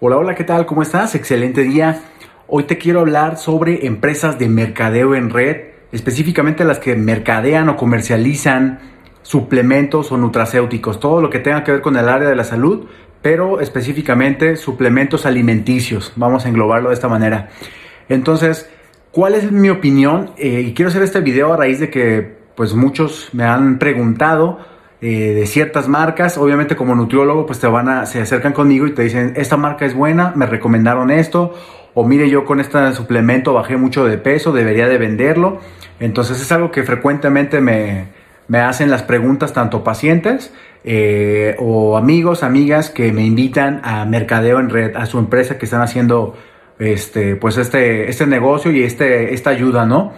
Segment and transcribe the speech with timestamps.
[0.00, 0.64] Hola, hola, ¿qué tal?
[0.64, 1.16] ¿Cómo estás?
[1.16, 2.02] Excelente día.
[2.46, 5.56] Hoy te quiero hablar sobre empresas de mercadeo en red,
[5.90, 8.78] específicamente las que mercadean o comercializan
[9.22, 12.86] suplementos o nutracéuticos, todo lo que tenga que ver con el área de la salud,
[13.22, 16.12] pero específicamente suplementos alimenticios.
[16.14, 17.48] Vamos a englobarlo de esta manera.
[18.08, 18.70] Entonces,
[19.10, 20.30] ¿cuál es mi opinión?
[20.36, 24.60] Eh, y quiero hacer este video a raíz de que pues muchos me han preguntado
[25.00, 26.38] eh, de ciertas marcas.
[26.38, 29.86] Obviamente como nutriólogo pues te van a, se acercan conmigo y te dicen, esta marca
[29.86, 31.54] es buena, me recomendaron esto,
[31.94, 35.60] o mire yo con este suplemento bajé mucho de peso, debería de venderlo.
[36.00, 38.06] Entonces es algo que frecuentemente me,
[38.48, 40.52] me hacen las preguntas tanto pacientes
[40.84, 45.66] eh, o amigos, amigas que me invitan a mercadeo en red, a su empresa que
[45.66, 46.36] están haciendo
[46.78, 50.12] este, pues este, este negocio y este, esta ayuda, ¿no?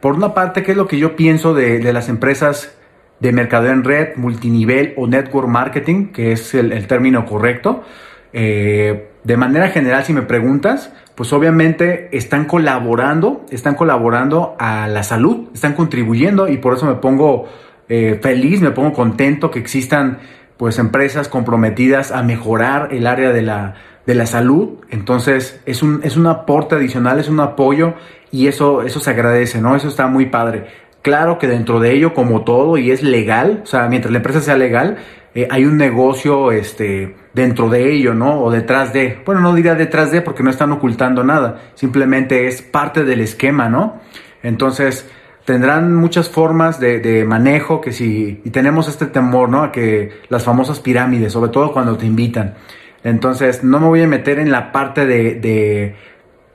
[0.00, 2.76] Por una parte, ¿qué es lo que yo pienso de, de las empresas
[3.22, 7.84] de mercadeo en red, multinivel o network marketing, que es el, término correcto.
[8.32, 15.04] Eh, de manera general, si me preguntas, pues obviamente están colaborando, están colaborando a la
[15.04, 17.48] salud, están contribuyendo y por eso me pongo
[17.88, 20.18] eh, feliz, me pongo contento que existan
[20.56, 23.74] pues empresas comprometidas a mejorar el área de la,
[24.04, 24.80] de la salud.
[24.90, 27.94] Entonces es un, es un aporte adicional, es un apoyo
[28.32, 29.76] y eso, eso se agradece, ¿no?
[29.76, 30.66] Eso está muy padre.
[31.02, 34.40] Claro que dentro de ello, como todo, y es legal, o sea, mientras la empresa
[34.40, 34.98] sea legal,
[35.34, 38.40] eh, hay un negocio este, dentro de ello, ¿no?
[38.40, 39.20] O detrás de.
[39.26, 43.68] Bueno, no diría detrás de porque no están ocultando nada, simplemente es parte del esquema,
[43.68, 44.00] ¿no?
[44.44, 45.08] Entonces,
[45.44, 48.40] tendrán muchas formas de, manejo que si.
[48.44, 49.64] Y tenemos este temor, ¿no?
[49.64, 52.54] A que las famosas pirámides, sobre todo cuando te invitan.
[53.02, 55.96] Entonces, no me voy a meter en la parte de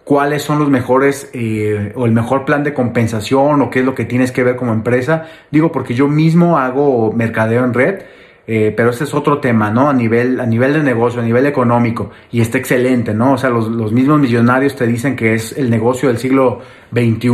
[0.08, 3.94] cuáles son los mejores eh, o el mejor plan de compensación o qué es lo
[3.94, 5.26] que tienes que ver como empresa.
[5.52, 8.04] Digo, porque yo mismo hago mercadeo en red,
[8.48, 9.90] eh, pero ese es otro tema, ¿no?
[9.90, 13.34] A nivel, a nivel de negocio, a nivel económico, y está excelente, ¿no?
[13.34, 16.62] O sea, los, los mismos millonarios te dicen que es el negocio del siglo
[16.94, 17.30] XXI,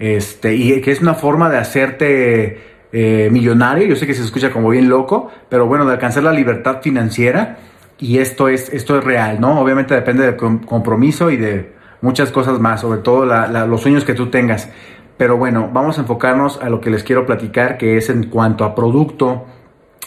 [0.00, 2.60] este, y que es una forma de hacerte
[2.92, 3.86] eh, millonario.
[3.86, 7.58] Yo sé que se escucha como bien loco, pero bueno, de alcanzar la libertad financiera.
[8.00, 9.60] Y esto es, esto es real, ¿no?
[9.60, 11.73] Obviamente depende del compromiso y de,
[12.04, 14.68] muchas cosas más, sobre todo los sueños que tú tengas.
[15.16, 18.64] Pero bueno, vamos a enfocarnos a lo que les quiero platicar, que es en cuanto
[18.64, 19.46] a producto.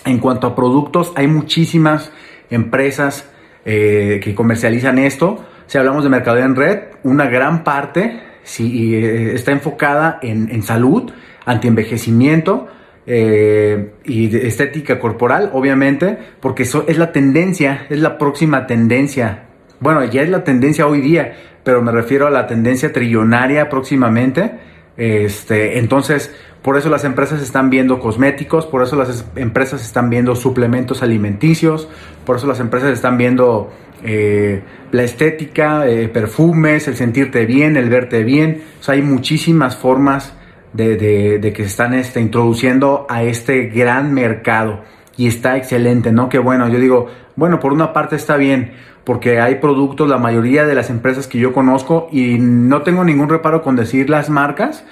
[0.05, 2.11] En cuanto a productos, hay muchísimas
[2.51, 3.27] empresas
[3.65, 5.43] eh, que comercializan esto.
[5.65, 8.21] Si hablamos de mercado en red, una gran parte
[8.59, 11.11] eh, está enfocada en, salud,
[11.45, 12.67] antienvejecimiento,
[13.09, 19.46] eh, y estética corporal, obviamente, porque eso es la tendencia, es la próxima tendencia.
[19.79, 24.51] Bueno, ya es la tendencia hoy día, pero me refiero a la tendencia trillonaria próximamente.
[24.97, 30.35] Este, entonces, por eso las empresas están viendo cosméticos, por eso las empresas están viendo
[30.35, 31.87] suplementos alimenticios,
[32.25, 33.71] por eso las empresas están viendo
[34.03, 34.61] eh,
[34.91, 38.63] la estética, eh, perfumes, el sentirte bien, el verte bien.
[38.87, 40.33] Hay muchísimas formas
[40.73, 40.97] de,
[41.39, 44.83] de, que se están este, introduciendo a este gran mercado
[45.15, 46.29] y está excelente, ¿no?
[46.29, 48.73] Que bueno, yo digo, bueno, por una parte está bien,
[49.05, 53.29] porque hay productos, la mayoría de las empresas que yo conozco, y no tengo ningún
[53.29, 54.83] reparo con decir las marcas,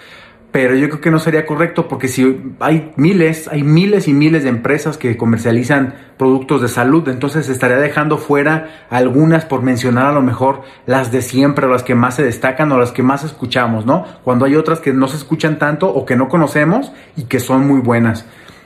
[0.56, 4.44] pero yo creo que no sería correcto porque si hay miles, hay miles y miles
[4.44, 10.14] de empresas que comercializan productos de salud, entonces estaría dejando fuera algunas por mencionar a
[10.14, 13.26] lo mejor las de siempre o las que más se destacan o las que más
[13.26, 14.06] escuchamos, ¿no?
[14.24, 17.68] Cuando hay otras que no se escuchan tanto o que no conocemos y que son
[17.68, 18.26] muy buenas.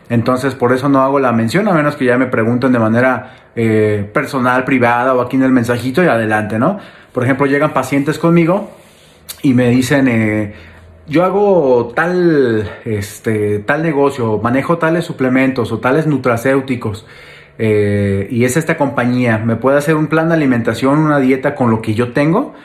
[0.10, 3.36] Entonces, por eso no hago la mención, a menos que ya me pregunten de manera
[3.56, 6.80] eh, personal, privada o aquí en el mensajito y adelante, ¿no?
[7.14, 8.72] Por ejemplo, llegan pacientes conmigo
[9.44, 10.54] y me dicen, eh,
[11.08, 17.06] yo hago tal, este, tal negocio, manejo tales suplementos o tales nutracéuticos.
[17.62, 21.70] Eh, y es esta compañía, ¿me puede hacer un plan de alimentación, una dieta con
[21.70, 22.56] lo que yo tengo?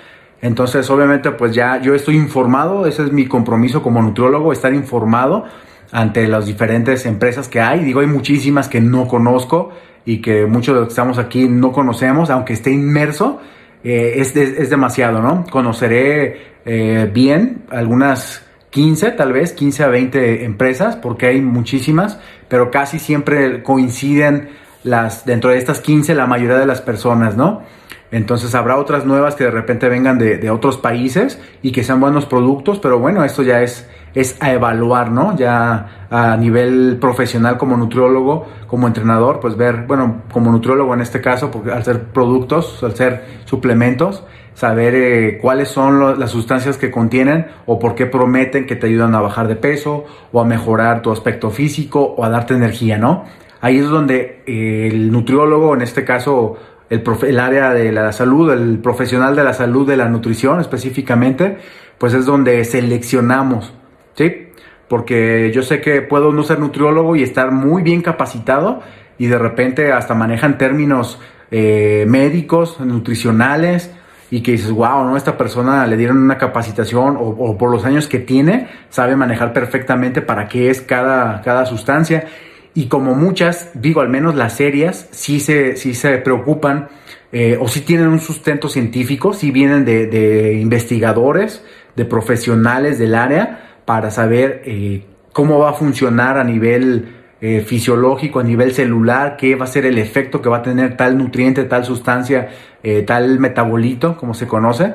[0.40, 5.44] Entonces, obviamente, pues ya yo estoy informado, ese es mi compromiso como nutriólogo, estar informado
[5.92, 7.84] ante las diferentes empresas que hay.
[7.84, 9.70] Digo, hay muchísimas que no conozco
[10.04, 13.40] y que muchos de los que estamos aquí no conocemos, aunque esté inmerso,
[13.82, 15.44] eh, es, es, demasiado, ¿no?
[15.50, 22.70] Conoceré eh, bien algunas 15, tal vez 15 a 20 empresas, porque hay muchísimas, pero
[22.70, 24.48] casi siempre coinciden
[24.82, 27.62] las, dentro de estas 15 la mayoría de las personas, ¿no?
[28.10, 32.00] Entonces habrá otras nuevas que de repente vengan de, de otros países y que sean
[32.00, 35.36] buenos productos, pero bueno, esto ya es es a evaluar, ¿no?
[35.36, 41.20] Ya a nivel profesional como nutriólogo, como entrenador, pues ver, bueno, como nutriólogo en este
[41.20, 44.24] caso, porque al ser productos, al ser suplementos,
[44.54, 49.14] saber eh, cuáles son las sustancias que contienen o por qué prometen que te ayudan
[49.14, 53.24] a bajar de peso o a mejorar tu aspecto físico o a darte energía, ¿no?
[53.60, 56.56] Ahí es donde eh, el nutriólogo, en este caso
[56.90, 61.58] el, el área de la salud, el profesional de la salud, de la nutrición específicamente,
[61.98, 63.72] pues es donde seleccionamos,
[64.14, 64.48] ¿sí?
[64.88, 68.82] Porque yo sé que puedo no ser nutriólogo y estar muy bien capacitado
[69.18, 71.18] y de repente hasta manejan términos
[71.50, 73.90] eh, médicos, nutricionales,
[74.30, 75.16] y que dices, wow, ¿no?
[75.16, 80.22] Esta persona le dieron una capacitación o, por los años que tiene, sabe manejar perfectamente
[80.22, 82.26] para qué es cada, cada sustancia.
[82.74, 86.88] Y como muchas, digo, al menos las serias, sí se, sí se preocupan
[87.30, 91.64] eh, o sí tienen un sustento científico, sí vienen de, investigadores,
[91.94, 97.08] de profesionales del área para saber eh, cómo va a funcionar a nivel
[97.40, 100.96] eh, fisiológico, a nivel celular, qué va a ser el efecto que va a tener
[100.96, 102.48] tal nutriente, tal sustancia,
[102.82, 104.94] eh, tal metabolito, como se conoce.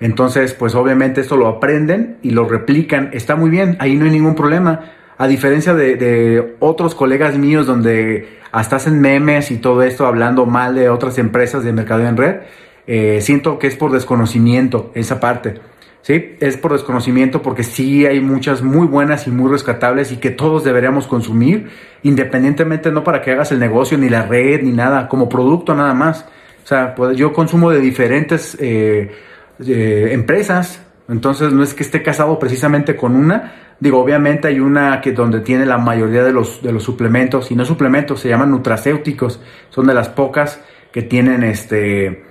[0.00, 3.10] Entonces, pues obviamente esto lo aprenden y lo replican.
[3.12, 4.92] Está muy bien, ahí no hay ningún problema.
[5.16, 10.76] A diferencia de, otros colegas míos donde hasta hacen memes y todo esto hablando mal
[10.76, 12.36] de otras empresas de mercado en red,
[13.20, 15.60] siento que es por desconocimiento esa parte.
[16.02, 16.36] ¿Sí?
[16.40, 20.64] Es por desconocimiento porque sí hay muchas muy buenas y muy rescatables y que todos
[20.64, 21.68] deberíamos consumir,
[22.02, 25.94] independientemente no para que hagas el negocio, ni la red, ni nada, como producto nada
[25.94, 26.26] más.
[26.64, 29.10] O sea, pues yo consumo de diferentes eh,
[29.66, 33.54] eh, empresas, entonces no es que esté casado precisamente con una.
[33.80, 37.54] Digo, obviamente hay una que donde tiene la mayoría de los, de los suplementos, y
[37.54, 39.40] no suplementos, se llaman nutracéuticos,
[39.70, 40.60] son de las pocas
[40.92, 42.27] que tienen este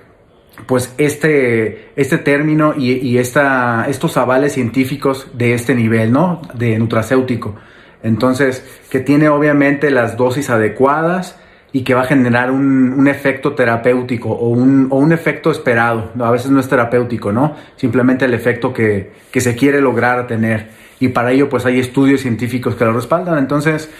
[0.66, 6.42] pues este, este término y, esta, estos avales científicos de este nivel, ¿no?
[6.54, 7.56] De nutracéutico.
[8.02, 11.38] Entonces, que tiene obviamente las dosis adecuadas
[11.72, 16.12] y que va a generar un, efecto terapéutico o un, o un, efecto esperado.
[16.20, 17.56] A veces no es terapéutico, ¿no?
[17.76, 20.68] Simplemente el efecto que, que se quiere lograr tener.
[21.00, 23.38] Y para ello, pues hay estudios científicos que lo respaldan.
[23.38, 23.90] Entonces,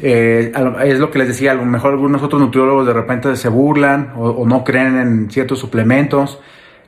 [0.00, 0.52] eh,
[0.84, 4.12] es lo que les decía, a lo mejor algunos otros nutriólogos de repente se burlan
[4.16, 6.40] o, no creen en ciertos suplementos.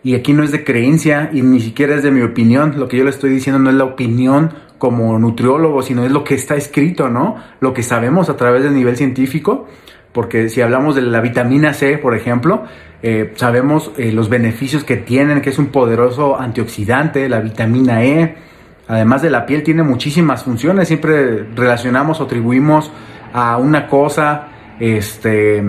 [0.02, 2.74] Y aquí no es de creencia y ni siquiera es de mi opinión.
[2.78, 6.24] Lo que yo le estoy diciendo no es la opinión como nutriólogo, sino es lo
[6.24, 7.36] que está escrito, ¿no?
[7.60, 9.66] Lo que sabemos a través del nivel científico.
[10.12, 12.64] Porque si hablamos de la vitamina C, por ejemplo,
[13.02, 18.36] eh, sabemos eh, los beneficios que tienen, que es un poderoso antioxidante, la vitamina E
[18.90, 20.88] además de la piel, tiene muchísimas funciones.
[20.88, 22.90] Siempre relacionamos o atribuimos
[23.32, 24.48] a una cosa,
[24.80, 25.62] este,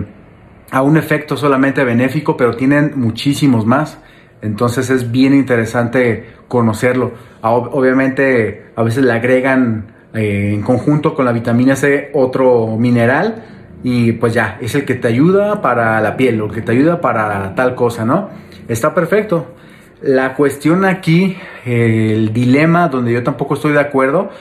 [0.71, 3.99] a un efecto solamente benéfico, pero tienen muchísimos más.
[4.41, 7.13] Entonces es bien interesante conocerlo.
[7.43, 13.43] Obviamente a veces le agregan eh, en conjunto con la vitamina C otro mineral
[13.83, 16.99] y pues ya, es el que te ayuda para la piel, o que te ayuda
[16.99, 18.29] para tal cosa, ¿no?
[18.67, 19.55] Está perfecto.
[20.01, 24.31] La cuestión aquí, el dilema donde yo tampoco estoy de acuerdo,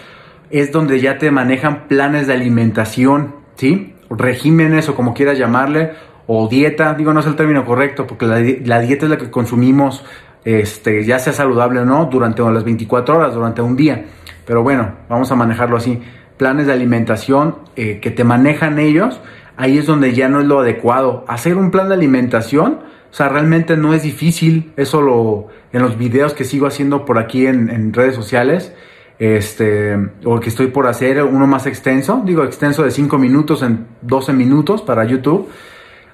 [0.51, 3.95] es donde ya te manejan planes de alimentación, ¿sí?
[4.09, 5.93] Regímenes o como quieras llamarle,
[6.27, 10.03] o dieta, digo no es el término correcto, porque la, dieta es la que consumimos,
[10.47, 14.07] este, ya sea saludable o no, durante las 24 horas, durante un día.
[14.47, 16.01] Pero bueno, vamos a manejarlo así.
[16.39, 19.21] Planes de alimentación eh, que te manejan ellos,
[19.59, 21.25] ahí es donde ya no es lo adecuado.
[21.29, 22.81] Hacer un plan de alimentación,
[23.11, 27.19] o sea, realmente no es difícil, eso lo, en los videos que sigo haciendo por
[27.19, 28.73] aquí en, redes sociales,
[29.19, 33.87] este, o que estoy por hacer uno más extenso, digo extenso de 5 minutos en
[34.03, 35.49] 12 minutos para YouTube,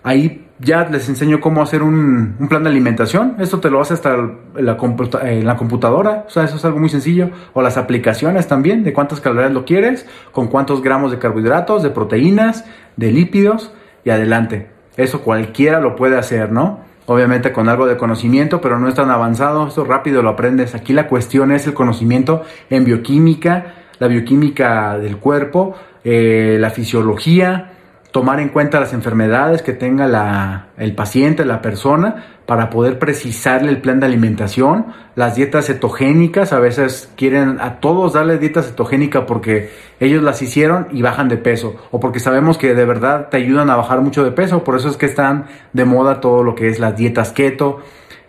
[0.03, 3.37] ahí ya les enseño cómo hacer un, plan de alimentación.
[3.39, 4.79] Esto te lo hace hasta en la,
[5.23, 6.25] en la, computadora.
[6.27, 7.29] O sea, eso es algo muy sencillo.
[7.53, 11.91] O las aplicaciones también, de cuántas calorías lo quieres, con cuántos gramos de carbohidratos, de
[11.91, 12.65] proteínas,
[12.97, 13.73] de lípidos
[14.05, 14.71] y adelante.
[14.97, 16.86] Eso cualquiera lo puede hacer, ¿no?
[17.07, 20.75] Obviamente con algo de conocimiento, pero no es tan avanzado, eso rápido lo aprendes.
[20.75, 27.73] Aquí la cuestión es el conocimiento en bioquímica, la bioquímica del cuerpo, eh, la fisiología,
[28.11, 33.71] tomar en cuenta las enfermedades que tenga la, el paciente, la persona, para poder precisarle
[33.71, 34.87] el plan de alimentación,
[35.17, 40.87] las dietas cetogénicas, a veces quieren a todos darle dieta cetogénica porque ellos las hicieron
[40.93, 44.25] y bajan de peso, o porque sabemos que de verdad te ayudan a bajar mucho
[44.25, 47.33] de peso, por eso es que están de moda todo lo que es las dietas
[47.33, 47.81] keto,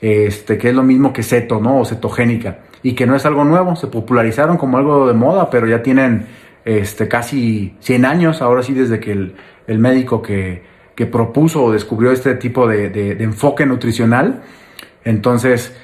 [0.02, 1.80] este, que es lo mismo que ceto, ¿no?
[1.80, 5.68] O cetogénica, y que no es algo nuevo, se popularizaron como algo de moda, pero
[5.68, 6.26] ya tienen
[6.66, 9.36] este, casi 100 años, ahora sí desde que el,
[9.68, 14.42] el médico que, propuso o descubrió este tipo de, enfoque nutricional.
[15.04, 15.76] Entonces,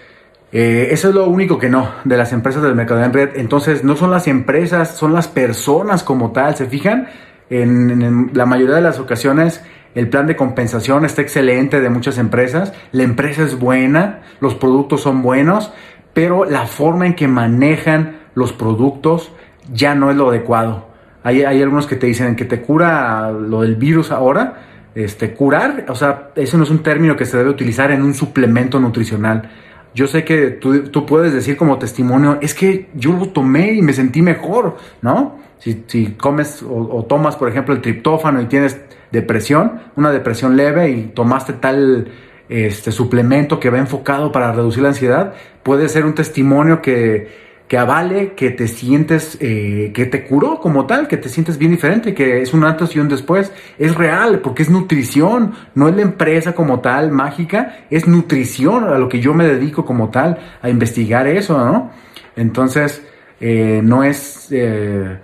[0.51, 3.29] eh, eso es lo único que no de las empresas del mercado en red.
[3.36, 6.55] Entonces, no son las empresas, son las personas como tal.
[6.55, 7.08] ¿Se fijan?
[7.50, 9.63] En, la mayoría de las ocasiones,
[9.96, 12.74] el plan de compensación está excelente de muchas empresas.
[12.91, 15.72] La empresa es buena, los productos son buenos,
[16.13, 19.32] pero la forma en que manejan los productos
[19.72, 20.88] ya no es lo adecuado.
[21.24, 25.95] Hay algunos que te dicen que te cura lo del virus ahora, Este, curar, o
[25.95, 29.50] sea, ese no es un término que se debe utilizar en un suplemento nutricional.
[29.95, 33.93] Yo sé que tú, puedes decir como testimonio, es que yo lo tomé y me
[33.93, 35.39] sentí mejor, ¿no?
[35.59, 38.79] Si, comes o, tomas, por ejemplo, el triptófano y tienes
[39.12, 42.07] depresión, una depresión leve y tomaste tal
[42.50, 45.33] este suplemento que va enfocado para reducir la ansiedad,
[45.63, 47.29] puede ser un testimonio que,
[47.73, 51.71] que avale que te sientes, eh, que te curó como tal, que te sientes bien
[51.71, 53.51] diferente, que es un antes y un después.
[53.79, 58.99] Es real, porque es nutrición, no es la empresa como tal mágica, es nutrición a
[58.99, 61.89] lo que yo me dedico como tal, a investigar eso, ¿no?
[62.35, 63.03] Entonces,
[63.41, 64.49] eh, no es...
[64.51, 65.17] Eh,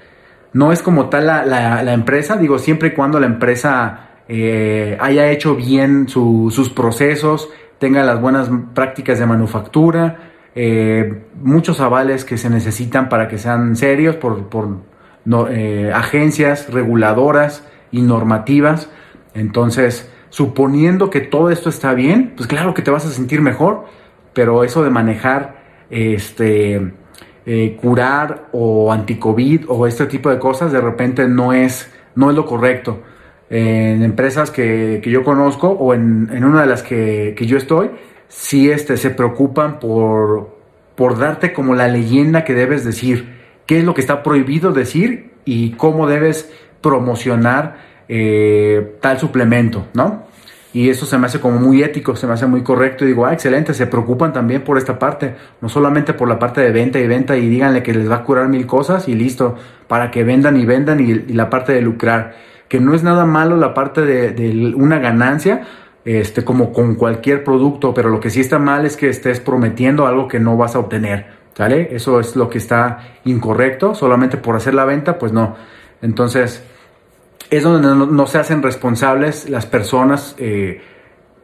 [0.52, 5.56] no es como tal la, la, empresa, digo, siempre y cuando la empresa haya hecho
[5.56, 10.30] bien sus procesos, tenga las buenas prácticas de manufactura,
[10.62, 14.46] eh, muchos avales que se necesitan para que sean serios por,
[15.52, 18.90] eh, agencias reguladoras y normativas.
[19.34, 23.86] Entonces, suponiendo que todo esto está bien, pues claro que te vas a sentir mejor,
[24.34, 26.92] pero eso de manejar este
[27.46, 32.36] eh, curar o anticovid o este tipo de cosas de repente no es, no es
[32.36, 33.00] lo correcto.
[33.50, 37.92] En empresas que, yo conozco o en, una de las que, que yo estoy,
[38.30, 40.58] sí este, se preocupan por,
[40.96, 45.32] por darte como la leyenda que debes decir, qué es lo que está prohibido decir
[45.44, 46.50] y cómo debes
[46.82, 50.30] promocionar eh, tal suplemento, ¿no?
[50.72, 53.04] Y eso se me hace como muy ético, se me hace muy correcto.
[53.04, 56.62] Y digo, ah, excelente, se preocupan también por esta parte, no solamente por la parte
[56.62, 59.56] de venta y venta y díganle que les va a curar mil cosas y listo,
[59.88, 62.36] para que vendan y vendan y, la parte de lucrar.
[62.68, 65.64] Que no es nada malo la parte de una ganancia,
[66.06, 70.08] este, como con cualquier producto, pero lo que sí está mal es que estés prometiendo
[70.08, 71.90] algo que no vas a obtener, ¿sale?
[71.92, 75.56] Eso es lo que está incorrecto, solamente por hacer la venta, pues no.
[76.02, 76.64] Entonces,
[77.50, 80.82] es donde no, se hacen responsables las personas eh,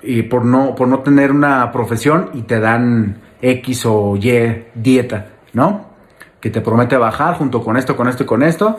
[0.01, 5.27] y por, no, por no tener una profesión y te dan X o Y dieta,
[5.53, 5.95] ¿no?
[6.39, 8.77] Que te promete bajar junto con esto, con esto y con esto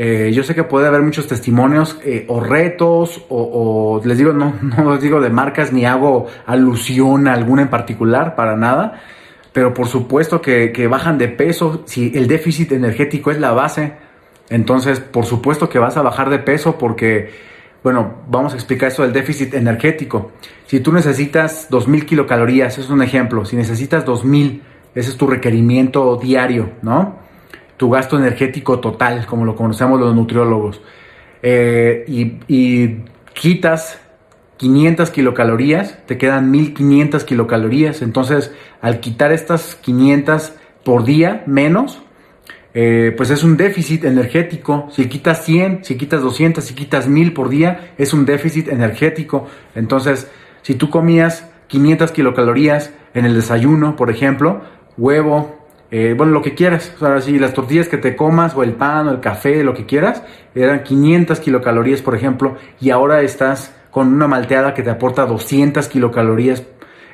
[0.00, 4.54] eh, yo sé que puede haber muchos testimonios eh, o retos o, les digo, no,
[4.62, 9.02] no les digo de marcas ni hago alusión a alguna en particular, para nada,
[9.52, 13.94] pero por supuesto que, bajan de peso, si el déficit energético es la base,
[14.50, 17.32] entonces por supuesto que vas a bajar de peso porque,
[17.82, 20.30] bueno, vamos a explicar eso del déficit energético.
[20.66, 24.62] Si tú necesitas 2000 kilocalorías, es un ejemplo, si necesitas 2000,
[24.94, 27.26] ese es tu requerimiento diario, ¿no?
[27.78, 30.82] Tu gasto energético total, como lo conocemos los nutriólogos,
[31.42, 32.96] eh, y,
[33.32, 34.00] quitas
[34.56, 38.02] 500 kilocalorías, te quedan 1500 kilocalorías.
[38.02, 40.54] Entonces, al quitar estas 500
[40.84, 42.02] por día menos,
[42.74, 44.88] eh, pues es un déficit energético.
[44.90, 49.46] Si quitas 100, si quitas 200, si quitas 1000 por día, es un déficit energético.
[49.76, 50.28] Entonces,
[50.62, 54.62] si tú comías 500 kilocalorías en el desayuno, por ejemplo,
[54.96, 55.57] huevo,
[55.90, 56.92] eh, bueno, lo que quieras.
[56.96, 59.74] O sea, si las tortillas que te comas, o el pan, o el café, lo
[59.74, 60.22] que quieras,
[60.54, 65.88] eran 500 kilocalorías, por ejemplo, y ahora estás con una malteada que te aporta 200
[65.88, 66.62] kilocalorías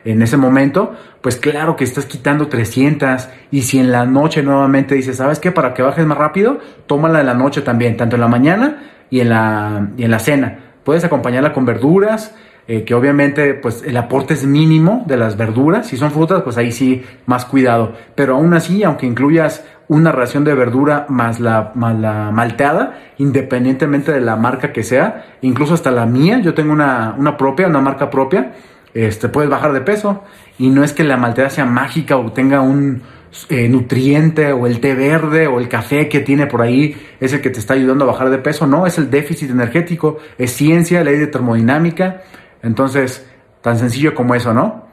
[0.05, 3.29] en ese momento, pues claro que estás quitando 300.
[3.51, 5.51] Y si en la noche nuevamente dices, ¿sabes qué?
[5.51, 9.21] Para que bajes más rápido, tómala en la noche también, tanto en la mañana y
[9.21, 10.59] en la, y en la cena.
[10.85, 12.35] Puedes acompañarla con verduras,
[12.67, 16.57] eh, que obviamente pues el aporte es mínimo de las verduras, si son frutas pues
[16.57, 21.73] ahí sí más cuidado, pero aún así aunque incluyas una ración de verdura más la,
[21.75, 26.73] más la malteada, independientemente de la marca que sea, incluso hasta la mía, yo tengo
[26.73, 28.53] una, una propia, una marca propia,
[28.95, 30.23] este, puedes bajar de peso.
[30.59, 33.03] Y no es que la malteada sea mágica o tenga un,
[33.49, 37.41] eh, nutriente o el té verde o el café que tiene por ahí es el
[37.41, 38.67] que te está ayudando a bajar de peso.
[38.67, 42.23] No, es el déficit energético, es ciencia, ley de termodinámica
[42.65, 43.25] entonces,
[43.61, 44.85] tan sencillo como eso, ¿no?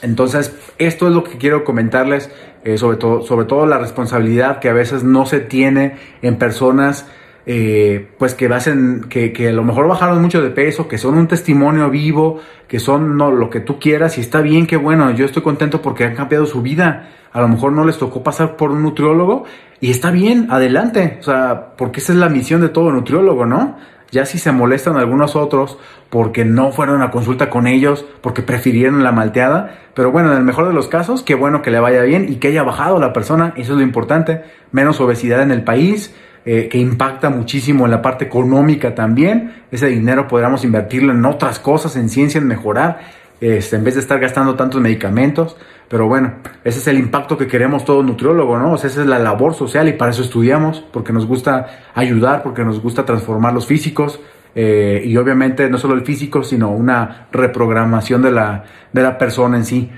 [0.00, 2.30] Entonces, esto es lo que quiero comentarles,
[2.64, 7.06] eh, sobre, todo, sobre todo la responsabilidad que a veces no se tiene en personas
[7.44, 11.26] eh, pues que hacen, que, a lo mejor bajaron mucho de peso, que son un
[11.26, 15.24] testimonio vivo, que son no, lo que tú quieras, y está bien, que bueno, yo
[15.24, 17.10] estoy contento porque han cambiado su vida.
[17.32, 19.44] A lo mejor no les tocó pasar por un nutriólogo,
[19.80, 21.18] y está bien, adelante.
[21.20, 23.76] O sea, porque esa es la misión de todo nutriólogo, ¿no?
[24.12, 25.78] Ya si se molestan algunos otros
[26.10, 30.44] porque no fueron a consulta con ellos, porque prefirieron la malteada, pero bueno, en el
[30.44, 33.14] mejor de los casos, qué bueno que le vaya bien y que haya bajado la
[33.14, 36.14] persona, eso es lo importante, menos obesidad en el país,
[36.44, 41.58] eh, que impacta muchísimo en la parte económica también, ese dinero podríamos invertirlo en otras
[41.58, 43.00] cosas, en ciencia, en mejorar,
[43.42, 45.56] este, en vez de estar gastando tantos medicamentos.
[45.88, 46.34] Pero bueno,
[46.64, 48.72] ese es el impacto que queremos todo nutriólogo, ¿no?
[48.72, 52.42] O sea, esa es la labor social y para eso estudiamos, porque nos gusta ayudar,
[52.42, 54.20] porque nos gusta transformar los físicos
[54.54, 59.56] eh, y obviamente no solo el físico, sino una reprogramación de la, de la persona
[59.56, 59.90] en sí.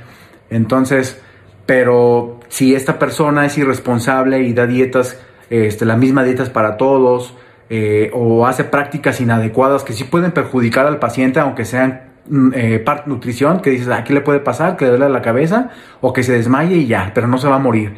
[0.48, 1.20] Entonces,
[1.66, 5.20] pero si esta persona es irresponsable y da dietas,
[5.50, 7.34] este, la misma dietas para todos,
[7.68, 12.13] eh, o hace prácticas inadecuadas que sí pueden perjudicar al paciente, aunque sean
[12.54, 16.12] eh, parte nutrición, que dices, aquí le puede pasar, que le duele la cabeza, o
[16.12, 17.96] que se desmaye y ya, pero no se va a morir.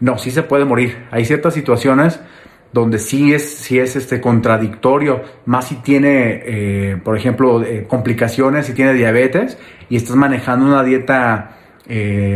[0.00, 1.06] No, sí se puede morir.
[1.10, 2.20] Hay ciertas situaciones
[2.72, 8.74] donde sí es, sí es este contradictorio, más si tiene, eh, por ejemplo, complicaciones, si
[8.74, 9.58] tiene diabetes
[9.88, 11.54] y estás manejando una dieta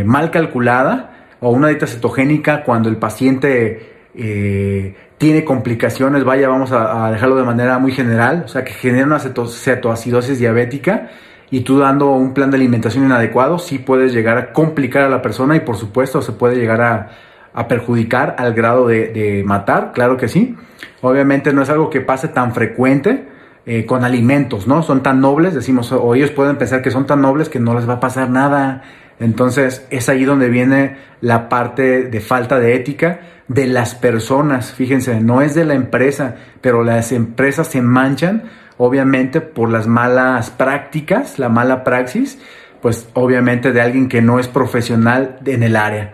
[0.06, 3.90] mal calculada o una dieta cetogénica cuando el paciente
[5.22, 9.20] tiene complicaciones, vaya, vamos a, dejarlo de manera muy general, o sea, que genera una
[9.20, 11.11] cetoacidosis diabética
[11.52, 15.21] y tú dando un plan de alimentación inadecuado, sí puedes llegar a complicar a la
[15.21, 20.28] persona y por supuesto se puede llegar a, perjudicar al grado de, matar, claro que
[20.28, 20.56] sí.
[21.02, 23.28] Obviamente no es algo que pase tan frecuente
[23.66, 24.82] eh, con alimentos, ¿no?
[24.82, 27.87] Son tan nobles, decimos, o ellos pueden pensar que son tan nobles que no les
[27.87, 28.82] va a pasar nada.
[29.21, 35.21] Entonces es ahí donde viene la parte de falta de ética de las personas, fíjense,
[35.21, 38.44] no es de la empresa, pero las empresas se manchan
[38.84, 42.40] obviamente por las malas prácticas, la mala praxis,
[42.80, 46.10] pues obviamente de alguien que no es profesional en el área.